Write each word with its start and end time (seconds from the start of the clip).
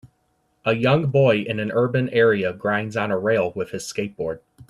A 0.65 0.73
young 0.75 1.11
boy 1.11 1.41
in 1.43 1.59
an 1.59 1.71
urban 1.71 2.09
area 2.09 2.53
grinds 2.53 2.97
on 2.97 3.11
a 3.11 3.19
rail 3.19 3.53
with 3.55 3.69
his 3.69 3.83
skateboard. 3.83 4.39